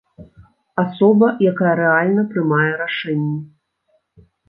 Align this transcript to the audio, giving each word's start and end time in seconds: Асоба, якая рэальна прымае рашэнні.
Асоба, 0.83 1.27
якая 1.51 1.75
рэальна 1.83 2.25
прымае 2.35 2.67
рашэнні. 2.83 3.41